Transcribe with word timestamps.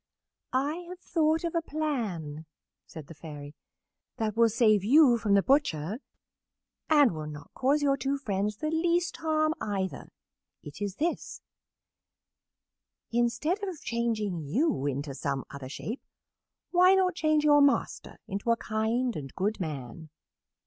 "I 0.51 0.77
have 0.89 0.97
thought 0.99 1.43
of 1.43 1.53
a 1.53 1.61
plan," 1.61 2.47
said 2.87 3.05
the 3.05 3.13
Fairy, 3.13 3.53
"that 4.17 4.35
will 4.35 4.49
save 4.49 4.83
you 4.83 5.19
from 5.19 5.35
the 5.35 5.43
butcher, 5.43 5.99
and 6.89 7.11
will 7.11 7.27
not 7.27 7.51
cause 7.53 7.83
your 7.83 7.97
two 7.97 8.17
friends 8.17 8.55
the 8.57 8.71
least 8.71 9.17
harm, 9.17 9.53
either. 9.61 10.09
It 10.63 10.81
is 10.81 10.95
this: 10.95 11.43
"Instead 13.11 13.61
of 13.63 13.79
changing 13.81 14.39
you 14.39 14.87
into 14.87 15.13
some 15.13 15.45
other 15.51 15.69
shape, 15.69 16.01
why 16.71 16.95
not 16.95 17.13
change 17.13 17.43
your 17.43 17.61
master 17.61 18.17
into 18.25 18.49
a 18.49 18.57
kind 18.57 19.15
and 19.15 19.31
good 19.35 19.59
man?" 19.59 20.09